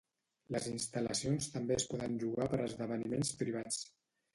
[0.55, 3.85] Les instal·lacions també es poden llogar per a esdeveniments privats.